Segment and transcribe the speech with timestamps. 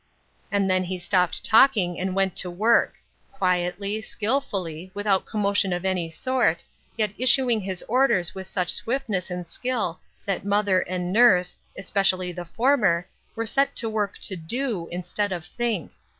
[0.51, 2.95] And then he stopped talking and went to work—
[3.37, 6.63] quietly, skillfuly, without commotion of any sort,
[6.97, 12.45] yet issuing his orders with such swiftness and skill that mother and nurse, especially the
[12.45, 15.91] former, were set to work to do instead of think.